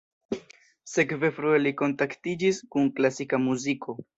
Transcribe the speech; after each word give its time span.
Sekve 0.93 1.29
frue 1.35 1.59
li 1.65 1.75
kontaktiĝis 1.83 2.63
kun 2.77 2.91
klasika 2.97 3.45
muziko. 3.49 3.97